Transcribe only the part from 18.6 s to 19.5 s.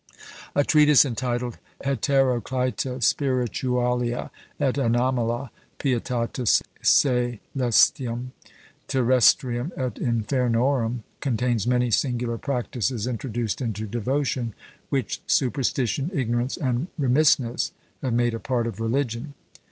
of religion.